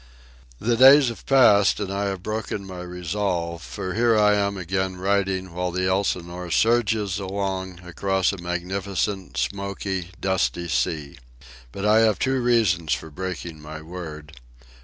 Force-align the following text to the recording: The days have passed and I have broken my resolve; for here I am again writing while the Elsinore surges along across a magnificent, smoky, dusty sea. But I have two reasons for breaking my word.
The 0.59 0.75
days 0.75 1.09
have 1.09 1.27
passed 1.27 1.79
and 1.79 1.93
I 1.93 2.05
have 2.05 2.23
broken 2.23 2.65
my 2.65 2.79
resolve; 2.81 3.61
for 3.61 3.93
here 3.93 4.17
I 4.17 4.33
am 4.33 4.57
again 4.57 4.95
writing 4.97 5.53
while 5.53 5.69
the 5.69 5.87
Elsinore 5.87 6.49
surges 6.49 7.19
along 7.19 7.81
across 7.83 8.31
a 8.31 8.39
magnificent, 8.41 9.37
smoky, 9.37 10.09
dusty 10.19 10.69
sea. 10.69 11.19
But 11.71 11.85
I 11.85 11.99
have 11.99 12.17
two 12.17 12.41
reasons 12.41 12.93
for 12.93 13.11
breaking 13.11 13.61
my 13.61 13.83
word. 13.83 14.33